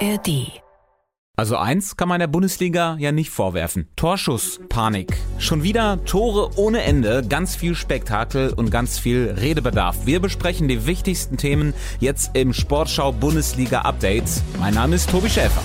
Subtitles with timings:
[0.00, 0.60] ARD.
[1.38, 3.88] Also eins kann man der Bundesliga ja nicht vorwerfen.
[3.96, 5.16] Torschusspanik.
[5.38, 10.06] Schon wieder Tore ohne Ende, ganz viel Spektakel und ganz viel Redebedarf.
[10.06, 14.42] Wir besprechen die wichtigsten Themen jetzt im Sportschau Bundesliga Update.
[14.58, 15.62] Mein Name ist Tobi Schäfer.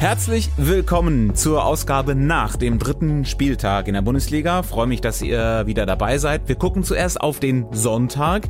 [0.00, 4.62] Herzlich willkommen zur Ausgabe nach dem dritten Spieltag in der Bundesliga.
[4.62, 6.48] Freue mich, dass ihr wieder dabei seid.
[6.48, 8.48] Wir gucken zuerst auf den Sonntag.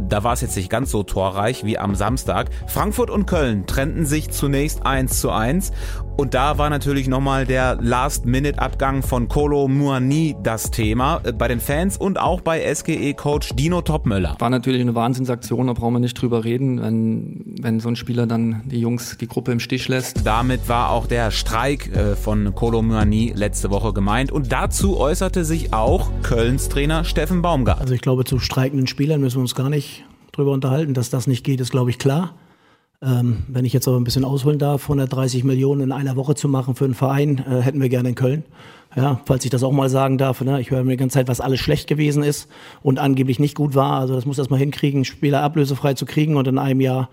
[0.00, 2.50] Da war es jetzt nicht ganz so torreich wie am Samstag.
[2.66, 5.72] Frankfurt und Köln trennten sich zunächst 1 zu 1.
[6.16, 11.20] Und da war natürlich nochmal der Last-Minute-Abgang von Kolo Muani das Thema.
[11.24, 14.36] Äh, bei den Fans und auch bei SGE-Coach Dino Topmöller.
[14.38, 18.26] War natürlich eine Wahnsinnsaktion, da brauchen wir nicht drüber reden, wenn, wenn so ein Spieler
[18.26, 20.26] dann die Jungs, die Gruppe im Stich lässt.
[20.26, 24.32] Damit war auch der Streik äh, von Kolo Muani letzte Woche gemeint.
[24.32, 27.82] Und dazu äußerte sich auch Kölns Trainer Steffen Baumgart.
[27.82, 29.85] Also ich glaube, zu streikenden Spielern müssen wir uns gar nicht
[30.36, 30.94] drüber unterhalten.
[30.94, 32.34] Dass das nicht geht, ist, glaube ich, klar.
[33.02, 36.48] Ähm, wenn ich jetzt aber ein bisschen ausholen darf, 130 Millionen in einer Woche zu
[36.48, 38.44] machen für einen Verein, äh, hätten wir gerne in Köln.
[38.94, 40.40] Ja, falls ich das auch mal sagen darf.
[40.40, 40.58] Ne?
[40.60, 42.48] Ich höre mir die ganze Zeit, was alles schlecht gewesen ist
[42.82, 44.00] und angeblich nicht gut war.
[44.00, 47.10] Also das muss erst mal hinkriegen, Spieler ablösefrei zu kriegen und in einem Jahr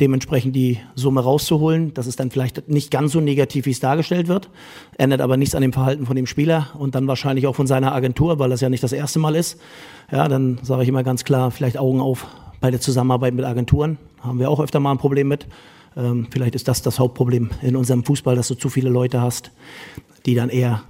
[0.00, 1.94] dementsprechend die Summe rauszuholen.
[1.94, 4.50] Das ist dann vielleicht nicht ganz so negativ, wie es dargestellt wird,
[4.98, 7.94] ändert aber nichts an dem Verhalten von dem Spieler und dann wahrscheinlich auch von seiner
[7.94, 9.60] Agentur, weil das ja nicht das erste Mal ist.
[10.10, 12.26] Ja, dann sage ich immer ganz klar, vielleicht Augen auf
[12.60, 13.98] bei der Zusammenarbeit mit Agenturen.
[14.20, 15.46] Haben wir auch öfter mal ein Problem mit.
[15.96, 19.50] Ähm, vielleicht ist das das Hauptproblem in unserem Fußball, dass du zu viele Leute hast,
[20.26, 20.82] die dann eher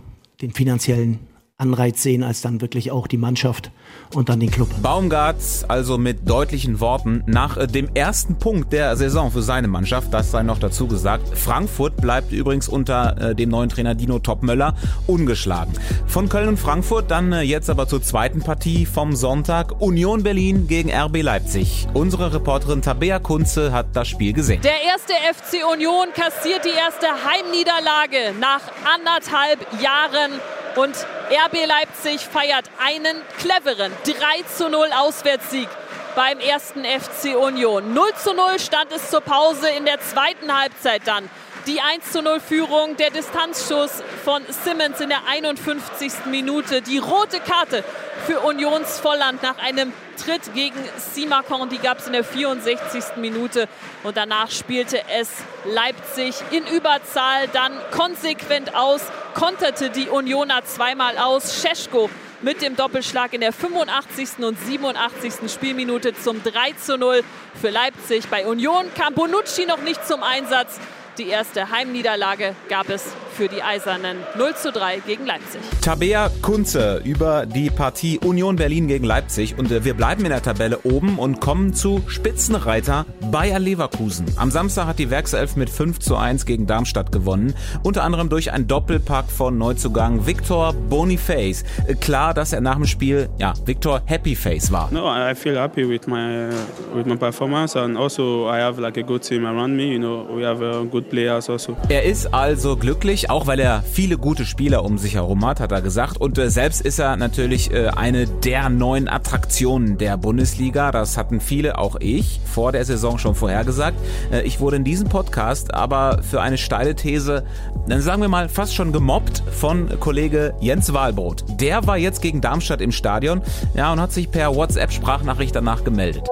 [0.43, 1.21] den finanziellen
[1.61, 3.71] Anreiz sehen, als dann wirklich auch die Mannschaft
[4.15, 4.69] und dann den Club.
[4.83, 5.37] Baumgart
[5.69, 10.31] also mit deutlichen Worten nach äh, dem ersten Punkt der Saison für seine Mannschaft, das
[10.31, 11.37] sei noch dazu gesagt.
[11.37, 14.75] Frankfurt bleibt übrigens unter äh, dem neuen Trainer Dino Topmöller
[15.07, 15.73] ungeschlagen.
[16.07, 19.81] Von Köln und Frankfurt dann äh, jetzt aber zur zweiten Partie vom Sonntag.
[19.81, 21.87] Union Berlin gegen RB Leipzig.
[21.95, 24.63] Unsere Reporterin Tabea Kunze hat das Spiel gesehen.
[24.63, 28.63] Der erste FC Union kassiert die erste Heimniederlage nach
[28.95, 30.33] anderthalb Jahren
[30.77, 30.95] und
[31.31, 34.13] RB Leipzig feiert einen cleveren 3
[34.57, 35.69] zu 0 Auswärtssieg
[36.15, 37.95] beim ersten FC Union.
[37.95, 41.29] 0 zu 0 stand es zur Pause in der zweiten Halbzeit dann.
[41.67, 46.27] Die 1 zu 0 Führung, der Distanzschuss von Simmons in der 51.
[46.27, 47.85] Minute, die rote Karte
[48.27, 53.17] für Unions Volland nach einem Tritt gegen Simakon, die gab es in der 64.
[53.17, 53.69] Minute
[54.03, 55.29] und danach spielte es
[55.65, 59.03] Leipzig in Überzahl dann konsequent aus,
[59.35, 61.63] konterte die Unioner zweimal aus.
[61.63, 62.11] Scheschko
[62.43, 64.39] mit dem Doppelschlag in der 85.
[64.39, 65.51] und 87.
[65.53, 67.23] Spielminute zum 3 zu 0
[67.61, 68.29] für Leipzig.
[68.29, 70.79] Bei Union kam Bonucci noch nicht zum Einsatz.
[71.21, 75.61] Die erste Heimniederlage gab es für die Eisernen 0 zu 3 gegen Leipzig.
[75.83, 79.59] Tabea Kunze über die Partie Union Berlin gegen Leipzig.
[79.59, 84.27] Und äh, wir bleiben in der Tabelle oben und kommen zu Spitzenreiter Bayer Leverkusen.
[84.37, 87.55] Am Samstag hat die Werkself mit 5 zu 1 gegen Darmstadt gewonnen.
[87.83, 91.65] Unter anderem durch einen Doppelpack von Neuzugang Victor Boniface.
[91.87, 94.89] Äh, klar, dass er nach dem Spiel, ja, Victor Happy Face war.
[94.91, 96.49] No, I feel happy with my,
[96.95, 99.93] with my performance and also I have like a good team around me.
[99.93, 101.77] You know, we have a good players also.
[101.89, 105.73] Er ist also glücklich, auch weil er viele gute Spieler um sich herum hat, hat
[105.73, 106.19] er gesagt.
[106.19, 110.93] Und äh, selbst ist er natürlich äh, eine der neuen Attraktionen der Bundesliga.
[110.93, 113.99] Das hatten viele, auch ich, vor der Saison schon vorhergesagt.
[114.33, 117.45] Äh, ich wurde in diesem Podcast aber für eine steile These,
[117.89, 121.45] dann sagen wir mal, fast schon gemobbt von Kollege Jens Wahlbrot.
[121.61, 123.43] Der war jetzt gegen Darmstadt im Stadion
[123.75, 126.29] ja, und hat sich per WhatsApp-Sprachnachricht danach gemeldet.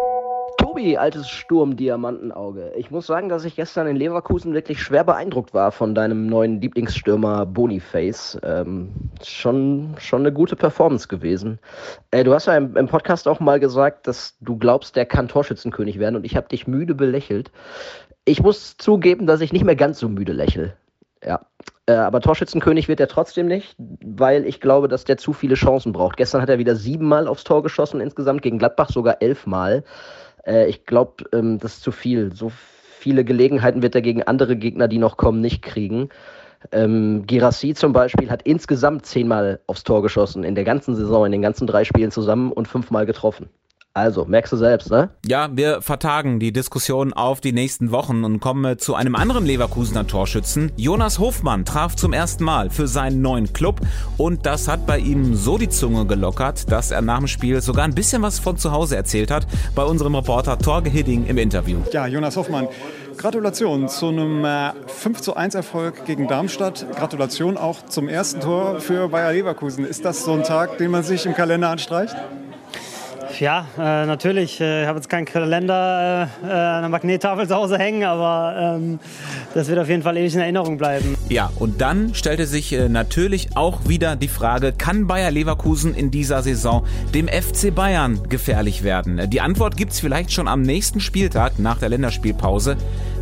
[0.79, 2.71] Tobi, altes Sturmdiamantenauge.
[2.77, 6.61] Ich muss sagen, dass ich gestern in Leverkusen wirklich schwer beeindruckt war von deinem neuen
[6.61, 8.39] Lieblingsstürmer Boniface.
[8.45, 8.91] Ähm,
[9.21, 11.59] schon, schon eine gute Performance gewesen.
[12.13, 15.27] Äh, du hast ja im, im, Podcast auch mal gesagt, dass du glaubst, der kann
[15.27, 17.51] Torschützenkönig werden und ich habe dich müde belächelt.
[18.25, 20.77] Ich muss zugeben, dass ich nicht mehr ganz so müde lächle.
[21.25, 21.41] Ja.
[21.87, 25.93] Äh, aber Torschützenkönig wird er trotzdem nicht, weil ich glaube, dass der zu viele Chancen
[25.93, 26.19] braucht.
[26.19, 29.83] Gestern hat er wieder siebenmal aufs Tor geschossen, insgesamt gegen Gladbach sogar elfmal.
[30.49, 32.35] Äh, ich glaube, ähm, das ist zu viel.
[32.35, 36.09] So viele Gelegenheiten wird er gegen andere Gegner, die noch kommen, nicht kriegen.
[36.73, 41.33] Ähm, Girassi zum Beispiel hat insgesamt zehnmal aufs Tor geschossen in der ganzen Saison, in
[41.33, 43.49] den ganzen drei Spielen zusammen und fünfmal getroffen.
[43.99, 45.11] Also, merkst du selbst, ne?
[45.27, 50.07] Ja, wir vertagen die Diskussion auf die nächsten Wochen und kommen zu einem anderen Leverkusener
[50.07, 50.71] Torschützen.
[50.77, 53.81] Jonas Hofmann traf zum ersten Mal für seinen neuen Club
[54.17, 57.87] und das hat bei ihm so die Zunge gelockert, dass er nach dem Spiel sogar
[57.87, 61.79] ein bisschen was von zu Hause erzählt hat bei unserem Reporter Torge Hidding im Interview.
[61.91, 62.69] Ja, Jonas Hofmann,
[63.17, 64.47] Gratulation zu einem
[64.87, 66.87] 5 äh, zu 1 Erfolg gegen Darmstadt.
[66.95, 69.85] Gratulation auch zum ersten Tor für Bayer Leverkusen.
[69.85, 72.15] Ist das so ein Tag, den man sich im Kalender anstreicht?
[73.41, 74.61] Ja, äh, natürlich.
[74.61, 78.77] Äh, ich habe jetzt keinen Kalender äh, äh, an der Magnettafel zu Hause hängen, aber
[78.77, 78.99] ähm,
[79.55, 81.17] das wird auf jeden Fall ewig in Erinnerung bleiben.
[81.29, 86.11] Ja, und dann stellte sich äh, natürlich auch wieder die Frage, kann Bayer Leverkusen in
[86.11, 86.85] dieser Saison
[87.15, 89.29] dem FC Bayern gefährlich werden?
[89.31, 92.77] Die Antwort gibt es vielleicht schon am nächsten Spieltag nach der Länderspielpause,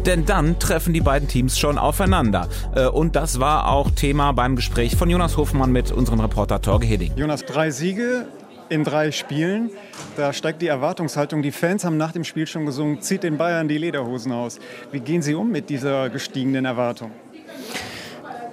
[0.06, 2.48] denn dann treffen die beiden Teams schon aufeinander.
[2.74, 6.86] Äh, und das war auch Thema beim Gespräch von Jonas Hofmann mit unserem Reporter Torge
[6.86, 7.12] Hidding.
[7.16, 8.26] Jonas, drei Siege,
[8.68, 9.70] in drei Spielen.
[10.16, 11.42] Da steigt die Erwartungshaltung.
[11.42, 14.58] Die Fans haben nach dem Spiel schon gesungen, zieht den Bayern die Lederhosen aus.
[14.92, 17.10] Wie gehen Sie um mit dieser gestiegenen Erwartung?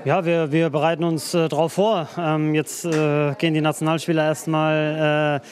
[0.05, 2.09] Ja, wir, wir bereiten uns äh, darauf vor.
[2.17, 5.47] Ähm, jetzt äh, gehen die Nationalspieler erstmal äh,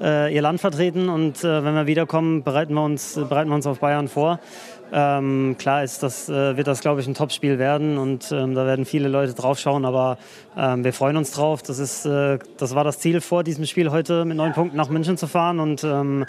[0.00, 3.66] äh, ihr Land vertreten und äh, wenn wir wiederkommen, bereiten wir uns, bereiten wir uns
[3.66, 4.40] auf Bayern vor.
[4.92, 8.66] Ähm, klar ist das, äh, wird das, glaube ich, ein Topspiel werden und ähm, da
[8.66, 10.16] werden viele Leute drauf schauen, aber
[10.56, 11.62] ähm, wir freuen uns drauf.
[11.62, 14.88] Das, ist, äh, das war das Ziel vor diesem Spiel heute mit neun Punkten nach
[14.88, 16.24] München zu fahren und ähm,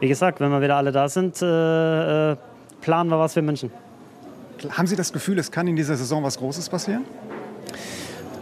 [0.00, 2.36] wie gesagt, wenn wir wieder alle da sind, äh,
[2.82, 3.70] planen wir was für München.
[4.70, 7.04] Haben Sie das Gefühl, es kann in dieser Saison was Großes passieren?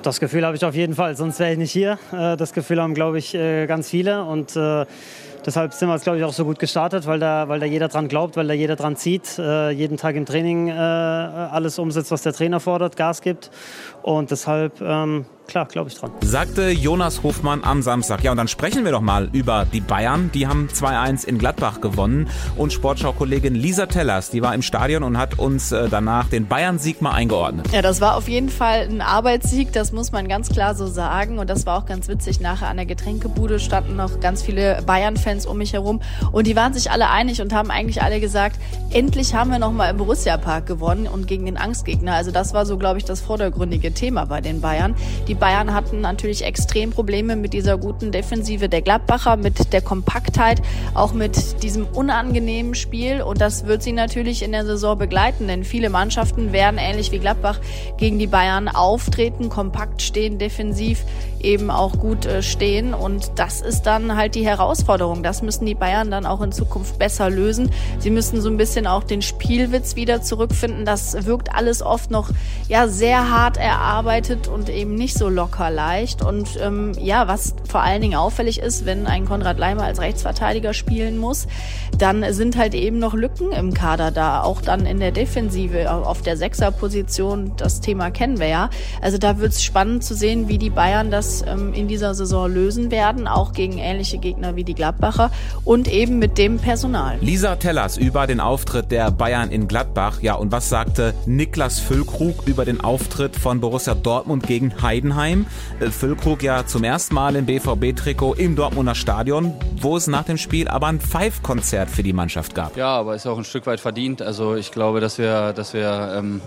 [0.03, 1.99] Das Gefühl habe ich auf jeden Fall, sonst wäre ich nicht hier.
[2.13, 4.57] Äh, das Gefühl haben, glaube ich, äh, ganz viele und
[5.47, 7.89] Deshalb sind wir jetzt, glaube ich, auch so gut gestartet, weil da, weil da jeder
[7.89, 12.11] dran glaubt, weil da jeder dran zieht, äh, jeden Tag im Training äh, alles umsetzt,
[12.11, 13.51] was der Trainer fordert, Gas gibt.
[14.03, 16.13] Und deshalb ähm, klar, glaube ich dran.
[16.23, 18.23] Sagte Jonas Hofmann am Samstag.
[18.23, 20.31] Ja, und dann sprechen wir doch mal über die Bayern.
[20.33, 22.29] Die haben 2-1 in Gladbach gewonnen.
[22.57, 27.03] Und Sportschau-Kollegin Lisa Tellers, die war im Stadion und hat uns äh, danach den Bayern-Sieg
[27.03, 27.67] mal eingeordnet.
[27.73, 31.39] Ja, das war auf jeden Fall ein Arbeitssieg, das muss man ganz klar so sagen.
[31.39, 32.41] Und das war auch ganz witzig.
[32.41, 36.01] Nachher an der Getränkebude standen noch ganz viele Bayern-Fans um mich herum.
[36.31, 38.57] Und die waren sich alle einig und haben eigentlich alle gesagt,
[38.91, 42.15] endlich haben wir noch mal im Borussia-Park gewonnen und gegen den Angstgegner.
[42.15, 44.95] Also das war so, glaube ich, das vordergründige Thema bei den Bayern.
[45.27, 50.63] Die Bayern hatten natürlich extrem Probleme mit dieser guten Defensive der Gladbacher, mit der Kompaktheit,
[50.95, 53.23] auch mit diesem unangenehmen Spiel.
[53.23, 57.19] Und das wird sie natürlich in der Saison begleiten, denn viele Mannschaften werden ähnlich wie
[57.19, 57.59] Gladbach
[57.97, 61.05] gegen die Bayern auftreten, kompakt stehen, defensiv
[61.43, 62.95] eben auch gut äh, stehen.
[62.95, 65.23] Und das ist dann halt die Herausforderung.
[65.23, 67.71] Das müssen die Bayern dann auch in Zukunft besser lösen.
[67.99, 70.85] Sie müssen so ein bisschen auch den Spielwitz wieder zurückfinden.
[70.85, 72.31] Das wirkt alles oft noch
[72.69, 76.23] ja sehr hart erarbeitet und eben nicht so locker leicht.
[76.23, 80.75] Und ähm, ja, was vor allen Dingen auffällig ist, wenn ein Konrad Leimer als Rechtsverteidiger
[80.75, 81.47] spielen muss,
[81.99, 86.23] dann sind halt eben noch Lücken im Kader da, auch dann in der Defensive auf
[86.23, 87.53] der Sechserposition.
[87.57, 88.71] Das Thema kennen wir ja.
[89.01, 92.53] Also da wird es spannend zu sehen, wie die Bayern das ähm, in dieser Saison
[92.53, 95.31] lösen werden, auch gegen ähnliche Gegner wie die Gladbacher
[95.65, 97.19] und eben mit dem Personal.
[97.21, 100.21] Lisa Tellers über den Auftritt der Bayern in Gladbach.
[100.21, 105.47] Ja, und was sagte Niklas Füllkrug über den Auftritt von Borussia Dortmund gegen Heidenheim?
[105.81, 110.39] Äh, Füllkrug ja zum ersten Mal im BVB-Trikot im Dortmunder Stadion, wo es nach dem
[110.39, 112.77] Spiel aber ein Five-Konzert für die Mannschaft gab.
[112.77, 114.23] Ja, aber ist auch ein Stück weit verdient.
[114.23, 116.41] Also ich glaube, dass wir, dass wir ähm,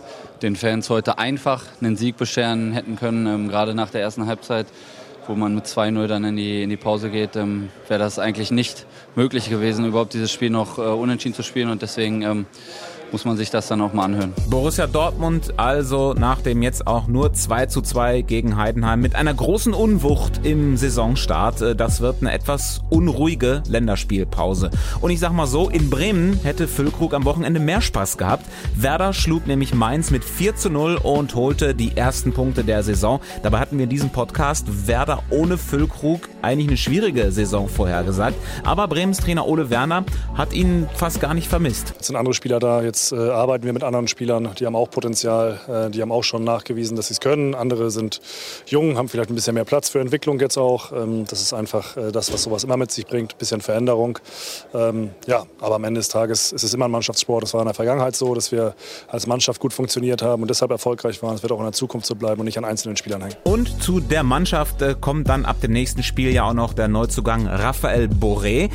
[0.43, 4.67] den Fans heute einfach einen Sieg bescheren hätten können, ähm, gerade nach der ersten Halbzeit
[5.27, 8.51] wo man mit 2-0 dann in die, in die Pause geht, ähm, wäre das eigentlich
[8.51, 8.85] nicht
[9.15, 11.69] möglich gewesen, überhaupt dieses Spiel noch äh, unentschieden zu spielen.
[11.69, 12.45] Und deswegen ähm,
[13.13, 14.33] muss man sich das dann auch mal anhören.
[14.49, 19.33] Borussia Dortmund also nach dem jetzt auch nur 2 zu 2 gegen Heidenheim mit einer
[19.33, 21.61] großen Unwucht im Saisonstart.
[21.61, 24.71] Äh, das wird eine etwas unruhige Länderspielpause.
[24.99, 28.45] Und ich sag mal so, in Bremen hätte Füllkrug am Wochenende mehr Spaß gehabt.
[28.75, 33.19] Werder schlug nämlich Mainz mit 4 zu 0 und holte die ersten Punkte der Saison.
[33.43, 38.35] Dabei hatten wir in diesem Podcast Werder ohne Füllkrug eigentlich eine schwierige Saison vorhergesagt.
[38.63, 40.03] Aber Bremens Trainer Ole Werner
[40.33, 41.93] hat ihn fast gar nicht vermisst.
[41.99, 44.77] Es sind andere Spieler da, jetzt Jetzt äh, arbeiten wir mit anderen Spielern, die haben
[44.77, 47.53] auch Potenzial, äh, die haben auch schon nachgewiesen, dass sie es können.
[47.53, 48.21] Andere sind
[48.65, 50.93] jung, haben vielleicht ein bisschen mehr Platz für Entwicklung jetzt auch.
[50.93, 54.19] Ähm, das ist einfach äh, das, was sowas immer mit sich bringt, ein bisschen Veränderung.
[54.73, 57.43] Ähm, ja, aber am Ende des Tages ist es immer ein Mannschaftssport.
[57.43, 58.73] Das war in der Vergangenheit so, dass wir
[59.09, 61.35] als Mannschaft gut funktioniert haben und deshalb erfolgreich waren.
[61.35, 63.35] Es wird auch in der Zukunft so bleiben und nicht an einzelnen Spielern hängen.
[63.43, 66.87] Und zu der Mannschaft äh, kommt dann ab dem nächsten Spiel ja auch noch der
[66.87, 68.69] Neuzugang Raphael Boré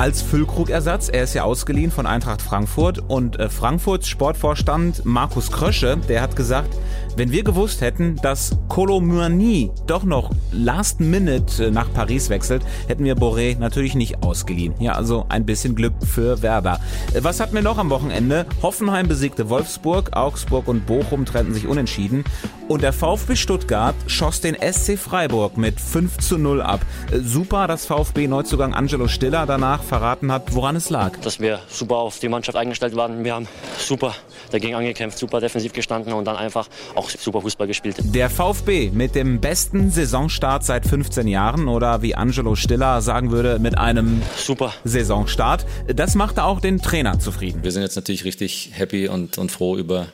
[0.00, 1.10] als Füllkrugersatz.
[1.10, 6.36] Er ist ja ausgeliehen von Eintracht Frankfurt und äh, Frankfurts Sportvorstand Markus Krösche, der hat
[6.36, 6.74] gesagt,
[7.16, 13.04] wenn wir gewusst hätten, dass Colomurni doch noch last minute äh, nach Paris wechselt, hätten
[13.04, 14.72] wir Boré natürlich nicht ausgeliehen.
[14.78, 16.80] Ja, also ein bisschen Glück für Werder.
[17.12, 18.46] Äh, was hatten wir noch am Wochenende?
[18.62, 22.24] Hoffenheim besiegte Wolfsburg, Augsburg und Bochum trennten sich unentschieden
[22.70, 26.80] und der VfB Stuttgart schoss den SC Freiburg mit 5 zu 0 ab.
[27.12, 31.18] Super, dass VfB Neuzugang Angelo Stiller danach verraten hat, woran es lag.
[31.20, 33.24] Dass wir super auf die Mannschaft eingestellt waren.
[33.24, 34.14] Wir haben super
[34.52, 37.96] dagegen angekämpft, super defensiv gestanden und dann einfach auch super Fußball gespielt.
[38.02, 43.58] Der VfB mit dem besten Saisonstart seit 15 Jahren oder wie Angelo Stiller sagen würde,
[43.58, 45.66] mit einem super Saisonstart.
[45.92, 47.64] Das machte auch den Trainer zufrieden.
[47.64, 50.06] Wir sind jetzt natürlich richtig happy und, und froh über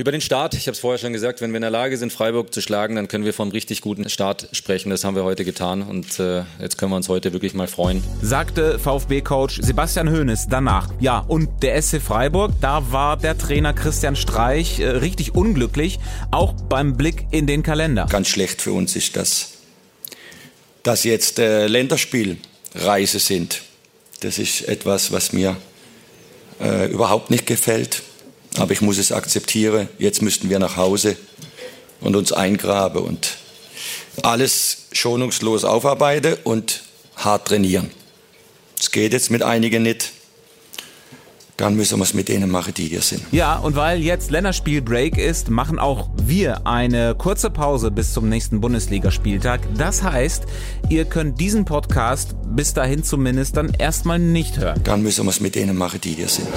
[0.00, 2.10] über den Start, ich habe es vorher schon gesagt, wenn wir in der Lage sind,
[2.10, 4.88] Freiburg zu schlagen, dann können wir vom richtig guten Start sprechen.
[4.88, 8.02] Das haben wir heute getan und äh, jetzt können wir uns heute wirklich mal freuen.
[8.22, 10.88] Sagte VfB-Coach Sebastian Hoeneß danach.
[11.00, 15.98] Ja, und der SC Freiburg, da war der Trainer Christian Streich äh, richtig unglücklich,
[16.30, 18.06] auch beim Blick in den Kalender.
[18.08, 19.50] Ganz schlecht für uns ist das,
[20.82, 23.60] dass jetzt äh, Länderspielreise sind.
[24.20, 25.58] Das ist etwas, was mir
[26.58, 28.02] äh, überhaupt nicht gefällt.
[28.56, 29.88] Aber ich muss es akzeptieren.
[29.98, 31.16] Jetzt müssten wir nach Hause
[32.00, 33.36] und uns eingraben und
[34.22, 36.82] alles schonungslos aufarbeiten und
[37.16, 37.90] hart trainieren.
[38.78, 40.12] Es geht jetzt mit einigen nicht.
[41.56, 43.22] Dann müssen wir es mit denen machen, die hier sind.
[43.32, 48.62] Ja, und weil jetzt Länderspielbreak ist, machen auch wir eine kurze Pause bis zum nächsten
[48.62, 49.60] Bundesligaspieltag.
[49.76, 50.44] Das heißt,
[50.88, 54.80] ihr könnt diesen Podcast bis dahin zumindest dann erstmal nicht hören.
[54.84, 56.48] Dann müssen wir es mit denen machen, die hier sind.